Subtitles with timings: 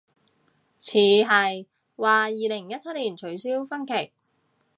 [0.79, 4.11] 似係，話二零一七年取消婚期